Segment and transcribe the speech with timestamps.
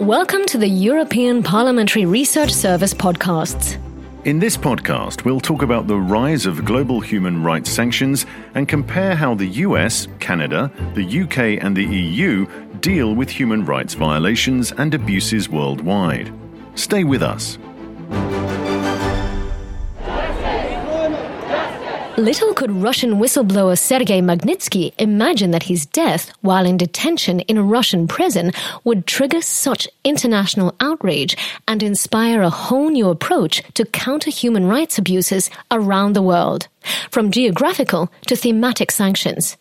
[0.00, 3.76] Welcome to the European Parliamentary Research Service podcasts.
[4.24, 8.24] In this podcast, we'll talk about the rise of global human rights sanctions
[8.54, 12.46] and compare how the US, Canada, the UK, and the EU
[12.78, 16.32] deal with human rights violations and abuses worldwide.
[16.76, 17.58] Stay with us.
[22.18, 27.62] Little could Russian whistleblower Sergei Magnitsky imagine that his death, while in detention in a
[27.62, 28.50] Russian prison,
[28.82, 31.36] would trigger such international outrage
[31.68, 36.66] and inspire a whole new approach to counter human rights abuses around the world,
[37.12, 39.56] from geographical to thematic sanctions.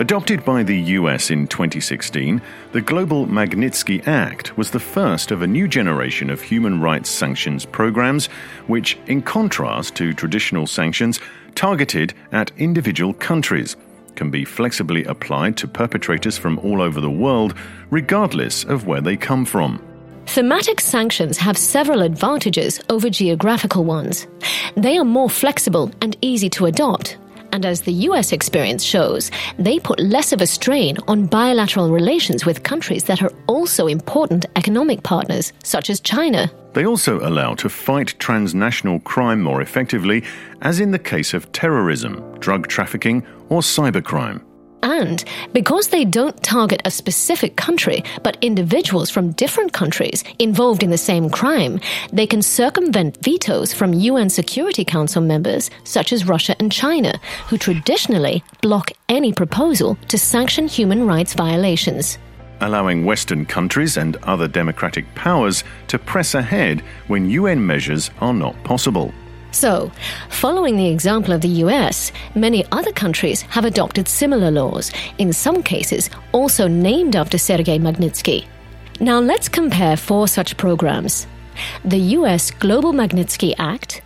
[0.00, 2.40] Adopted by the US in 2016,
[2.72, 7.66] the Global Magnitsky Act was the first of a new generation of human rights sanctions
[7.66, 8.28] programs,
[8.66, 11.20] which, in contrast to traditional sanctions
[11.54, 13.76] targeted at individual countries,
[14.14, 17.54] can be flexibly applied to perpetrators from all over the world,
[17.90, 19.84] regardless of where they come from.
[20.24, 24.26] Thematic sanctions have several advantages over geographical ones.
[24.78, 27.18] They are more flexible and easy to adopt,
[27.52, 32.44] and as the US experience shows, they put less of a strain on bilateral relations
[32.44, 36.50] with countries that are also important economic partners, such as China.
[36.72, 40.24] They also allow to fight transnational crime more effectively,
[40.62, 44.42] as in the case of terrorism, drug trafficking, or cybercrime.
[44.82, 50.90] And because they don't target a specific country, but individuals from different countries involved in
[50.90, 51.80] the same crime,
[52.12, 57.58] they can circumvent vetoes from UN Security Council members such as Russia and China, who
[57.58, 62.18] traditionally block any proposal to sanction human rights violations.
[62.62, 68.54] Allowing Western countries and other democratic powers to press ahead when UN measures are not
[68.64, 69.12] possible.
[69.52, 69.90] So,
[70.28, 75.62] following the example of the US, many other countries have adopted similar laws, in some
[75.62, 78.46] cases also named after Sergei Magnitsky.
[79.00, 81.26] Now let's compare four such programs
[81.84, 84.02] the US Global Magnitsky Act,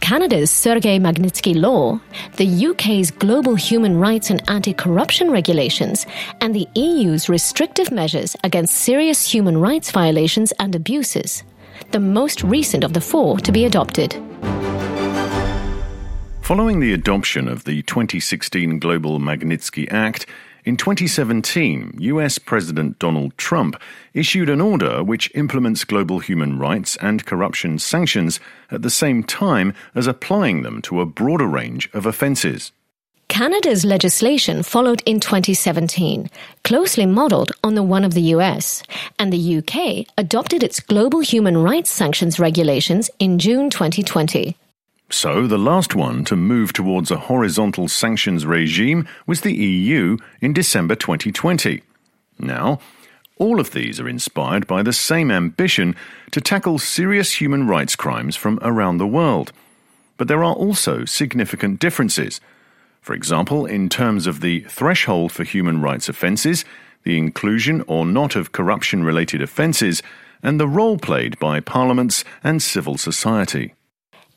[0.00, 2.00] Canada's Sergei Magnitsky Law,
[2.36, 6.06] the UK's Global Human Rights and Anti Corruption Regulations,
[6.40, 11.42] and the EU's restrictive measures against serious human rights violations and abuses,
[11.90, 14.14] the most recent of the four to be adopted.
[16.46, 20.26] Following the adoption of the 2016 Global Magnitsky Act,
[20.64, 23.74] in 2017, US President Donald Trump
[24.14, 28.38] issued an order which implements global human rights and corruption sanctions
[28.70, 32.70] at the same time as applying them to a broader range of offences.
[33.26, 36.30] Canada's legislation followed in 2017,
[36.62, 38.84] closely modelled on the one of the US,
[39.18, 44.56] and the UK adopted its global human rights sanctions regulations in June 2020.
[45.08, 50.52] So, the last one to move towards a horizontal sanctions regime was the EU in
[50.52, 51.82] December 2020.
[52.40, 52.80] Now,
[53.38, 55.94] all of these are inspired by the same ambition
[56.32, 59.52] to tackle serious human rights crimes from around the world.
[60.16, 62.40] But there are also significant differences.
[63.00, 66.64] For example, in terms of the threshold for human rights offences,
[67.04, 70.02] the inclusion or not of corruption related offences,
[70.42, 73.74] and the role played by parliaments and civil society.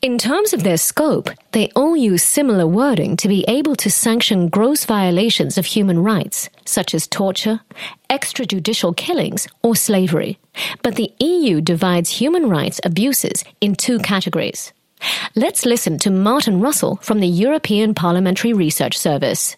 [0.02, 4.48] In terms of their scope, they all use similar wording to be able to sanction
[4.48, 7.60] gross violations of human rights, such as torture,
[8.08, 10.38] extrajudicial killings, or slavery.
[10.82, 14.72] But the EU divides human rights abuses in two categories.
[15.34, 19.54] Let's listen to Martin Russell from the European Parliamentary Research Service.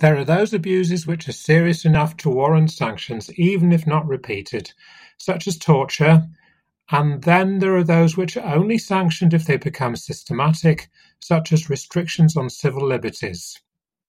[0.00, 4.72] There are those abuses which are serious enough to warrant sanctions, even if not repeated,
[5.18, 6.24] such as torture,
[6.90, 10.90] and then there are those which are only sanctioned if they become systematic,
[11.20, 13.60] such as restrictions on civil liberties.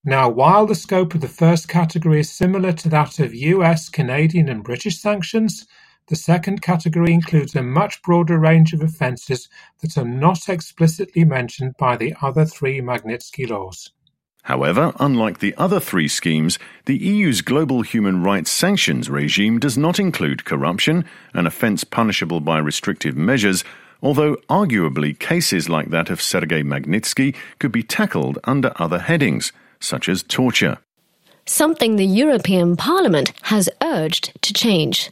[0.03, 4.49] Now, while the scope of the first category is similar to that of US, Canadian,
[4.49, 5.65] and British sanctions,
[6.07, 9.49] the second category includes a much broader range of offences
[9.81, 13.91] that are not explicitly mentioned by the other three Magnitsky laws.
[14.45, 19.99] However, unlike the other three schemes, the EU's global human rights sanctions regime does not
[19.99, 21.03] include corruption,
[21.33, 23.63] an offence punishable by restrictive measures,
[24.03, 30.07] although arguably cases like that of Sergei Magnitsky could be tackled under other headings, such
[30.07, 30.77] as torture.
[31.47, 35.09] Something the European Parliament has urged to change.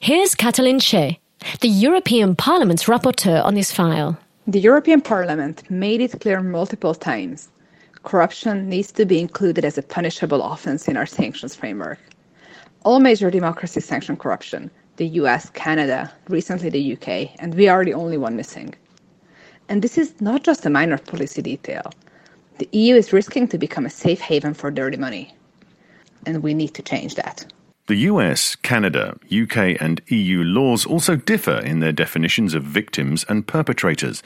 [0.00, 1.16] Here's Katalin Cseh,
[1.62, 4.18] the European Parliament's rapporteur on this file.
[4.46, 7.48] The European Parliament made it clear multiple times
[8.06, 11.98] corruption needs to be included as a punishable offense in our sanctions framework.
[12.84, 17.92] All major democracies sanction corruption the US, Canada, recently the UK, and we are the
[17.92, 18.74] only one missing.
[19.68, 21.92] And this is not just a minor policy detail.
[22.58, 25.34] The EU is risking to become a safe haven for dirty money.
[26.24, 27.44] And we need to change that.
[27.88, 33.46] The US, Canada, UK, and EU laws also differ in their definitions of victims and
[33.46, 34.22] perpetrators.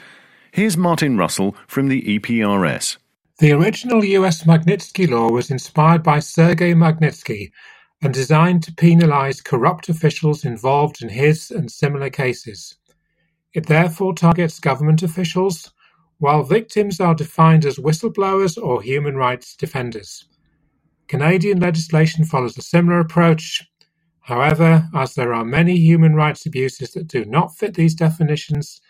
[0.51, 2.97] Here's Martin Russell from the EPRS.
[3.41, 7.51] The original US Magnitsky Law was inspired by Sergei Magnitsky
[7.99, 12.77] and designed to penalize corrupt officials involved in his and similar cases.
[13.55, 15.73] It therefore targets government officials,
[16.19, 20.23] while victims are defined as whistleblowers or human rights defenders.
[21.07, 23.67] Canadian legislation follows a similar approach.
[24.19, 28.81] However, as there are many human rights abuses that do not fit these definitions,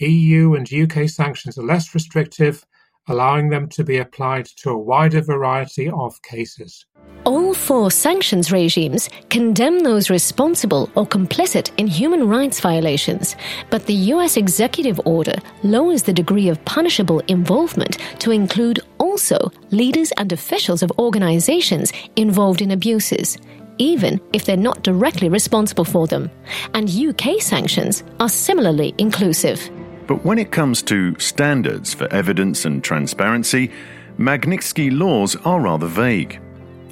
[0.00, 2.66] EU and UK sanctions are less restrictive,
[3.08, 6.86] allowing them to be applied to a wider variety of cases.
[7.24, 13.36] All four sanctions regimes condemn those responsible or complicit in human rights violations,
[13.68, 20.12] but the US executive order lowers the degree of punishable involvement to include also leaders
[20.12, 23.36] and officials of organizations involved in abuses,
[23.76, 26.30] even if they're not directly responsible for them.
[26.74, 29.70] And UK sanctions are similarly inclusive.
[30.10, 33.70] But when it comes to standards for evidence and transparency,
[34.18, 36.40] Magnitsky laws are rather vague.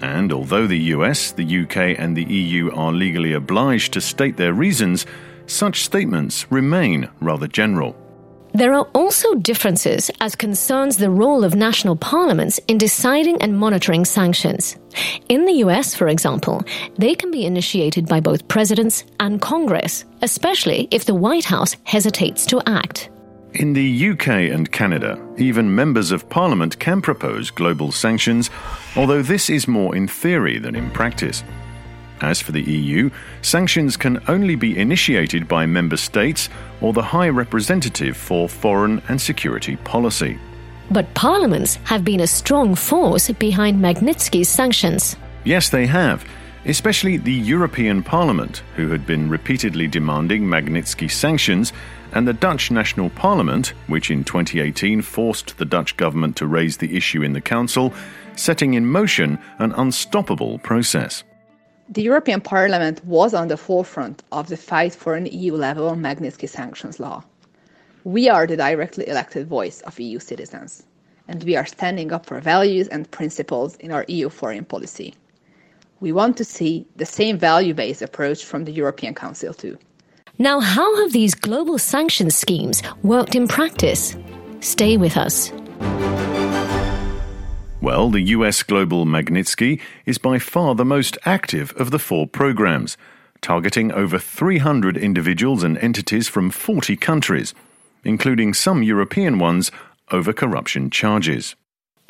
[0.00, 4.52] And although the US, the UK, and the EU are legally obliged to state their
[4.52, 5.04] reasons,
[5.46, 7.96] such statements remain rather general.
[8.54, 14.04] There are also differences as concerns the role of national parliaments in deciding and monitoring
[14.04, 14.76] sanctions.
[15.28, 16.62] In the US, for example,
[16.96, 22.46] they can be initiated by both presidents and Congress, especially if the White House hesitates
[22.46, 23.10] to act.
[23.54, 28.50] In the UK and Canada, even members of parliament can propose global sanctions,
[28.96, 31.42] although this is more in theory than in practice.
[32.20, 33.10] As for the EU,
[33.42, 36.48] sanctions can only be initiated by member states
[36.80, 40.38] or the High Representative for Foreign and Security Policy.
[40.90, 45.16] But parliaments have been a strong force behind Magnitsky's sanctions.
[45.44, 46.24] Yes, they have,
[46.64, 51.72] especially the European Parliament, who had been repeatedly demanding Magnitsky sanctions,
[52.12, 56.96] and the Dutch National Parliament, which in 2018 forced the Dutch government to raise the
[56.96, 57.92] issue in the Council,
[58.34, 61.22] setting in motion an unstoppable process.
[61.90, 66.46] The European Parliament was on the forefront of the fight for an EU level Magnitsky
[66.46, 67.24] sanctions law.
[68.04, 70.82] We are the directly elected voice of EU citizens,
[71.28, 75.14] and we are standing up for values and principles in our EU foreign policy.
[76.00, 79.78] We want to see the same value based approach from the European Council too.
[80.38, 84.14] Now, how have these global sanctions schemes worked in practice?
[84.60, 85.50] Stay with us.
[87.80, 92.96] Well, the US Global Magnitsky is by far the most active of the four programs,
[93.40, 97.54] targeting over 300 individuals and entities from 40 countries,
[98.02, 99.70] including some European ones,
[100.10, 101.54] over corruption charges.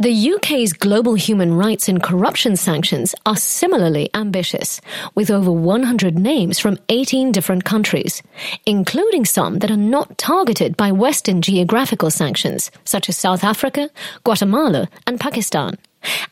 [0.00, 4.80] The UK's global human rights and corruption sanctions are similarly ambitious,
[5.16, 8.22] with over 100 names from 18 different countries,
[8.64, 13.90] including some that are not targeted by Western geographical sanctions, such as South Africa,
[14.22, 15.76] Guatemala, and Pakistan.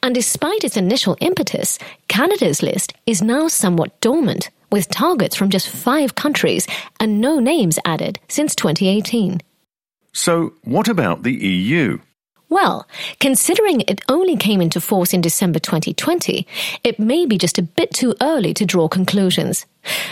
[0.01, 5.69] And despite its initial impetus, Canada's list is now somewhat dormant, with targets from just
[5.69, 6.69] five countries
[7.01, 9.41] and no names added since 2018.
[10.13, 11.99] So, what about the EU?
[12.49, 12.87] Well,
[13.19, 16.47] considering it only came into force in December 2020,
[16.85, 19.67] it may be just a bit too early to draw conclusions.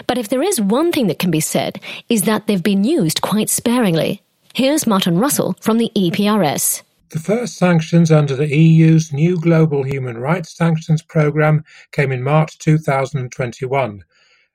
[0.09, 3.21] But if there is one thing that can be said, is that they've been used
[3.21, 4.21] quite sparingly.
[4.53, 6.83] Here's Martin Russell from the EPRS.
[7.11, 12.59] The first sanctions under the EU's new global human rights sanctions program came in March
[12.59, 14.03] 2021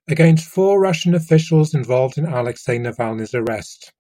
[0.10, 3.94] against four Russian officials involved in Alexei Navalny's arrest.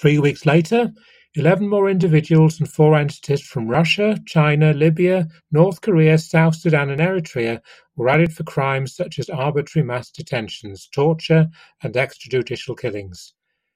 [0.00, 0.92] Three weeks later,
[1.34, 7.00] Eleven more individuals and four entities from Russia, China, Libya, North Korea, South Sudan and
[7.00, 7.60] Eritrea
[7.96, 11.48] were added for crimes such as arbitrary mass detentions, torture
[11.82, 13.34] and extrajudicial killings.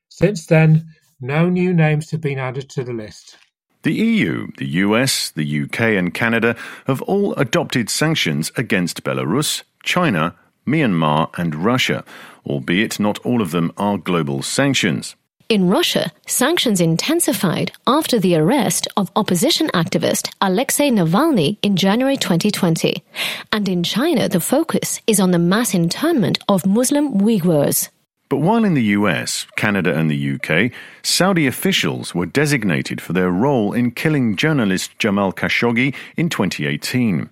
[0.09, 0.87] Since then,
[1.21, 3.37] no new names have been added to the list.
[3.83, 6.57] The EU, the US, the UK, and Canada
[6.87, 12.05] have all adopted sanctions against Belarus, China, Myanmar, and Russia,
[12.47, 15.17] albeit not all of them are global sanctions.
[15.49, 23.03] In Russia, sanctions intensified after the arrest of opposition activist Alexei Navalny in January 2020.
[23.53, 27.89] And in China, the focus is on the mass internment of Muslim Uyghurs.
[28.29, 30.73] But while in the US, Canada, and the UK,
[31.03, 37.29] Saudi officials were designated for their role in killing journalist Jamal Khashoggi in 2018.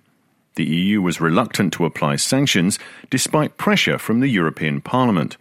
[0.55, 2.77] The EU was reluctant to apply sanctions
[3.09, 5.37] despite pressure from the European Parliament.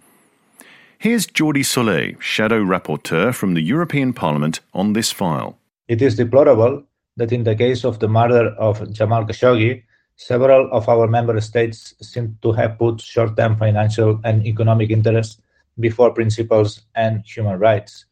[1.02, 5.56] Here's Jordi Solé, Shadow Rapporteur from the European Parliament on this file.
[5.88, 6.82] It is deplorable
[7.16, 9.82] that in the case of the murder of Jamal Khashoggi,
[10.16, 15.40] several of our member states seem to have put short term financial and economic interests
[15.78, 18.04] before principles and human rights.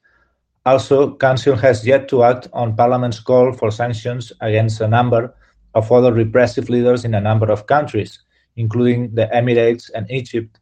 [0.65, 5.35] Also, Council has yet to act on Parliament's call for sanctions against a number
[5.75, 8.19] of other repressive leaders in a number of countries,
[8.57, 10.59] including the Emirates and Egypt.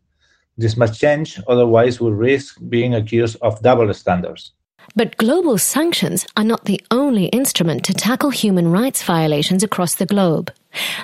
[0.57, 4.53] This must change, otherwise, we'll risk being accused of double standards.
[4.95, 10.07] But global sanctions are not the only instrument to tackle human rights violations across the
[10.07, 10.53] globe.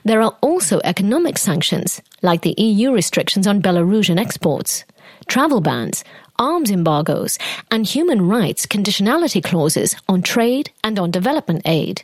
[0.05, 4.85] There are also economic sanctions, like the EU restrictions on Belarusian exports,
[5.27, 6.05] travel bans,
[6.39, 7.39] arms embargoes,
[7.71, 12.03] and human rights conditionality clauses on trade and on development aid.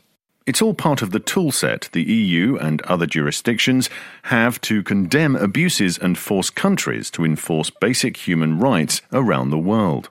[0.49, 3.91] It's all part of the toolset the EU and other jurisdictions
[4.23, 10.09] have to condemn abuses and force countries to enforce basic human rights around the world.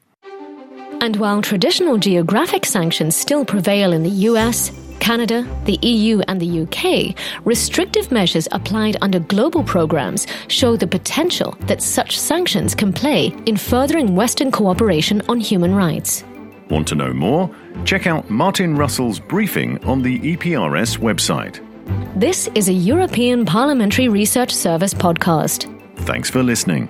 [1.02, 6.62] And while traditional geographic sanctions still prevail in the US, Canada, the EU, and the
[6.62, 13.34] UK, restrictive measures applied under global programs show the potential that such sanctions can play
[13.48, 16.24] in furthering Western cooperation on human rights.
[16.70, 17.50] Want to know more?
[17.86, 21.64] Check out Martin Russell's briefing on the EPRS website.
[22.20, 25.74] This is a European Parliamentary Research Service podcast.
[26.00, 26.90] Thanks for listening.